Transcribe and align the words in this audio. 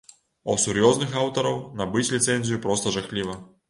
А 0.47 0.49
ў 0.55 0.63
сур'ёзных 0.63 1.13
аўтараў 1.25 1.63
набыць 1.83 2.09
ліцэнзію 2.17 2.63
проста 2.69 2.99
жахліва. 3.01 3.43